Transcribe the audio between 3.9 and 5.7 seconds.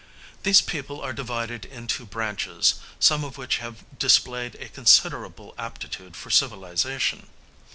displayed a considerable